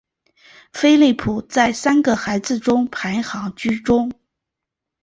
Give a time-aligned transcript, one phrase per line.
[0.73, 4.11] 菲利波在三个孩子中排行居中。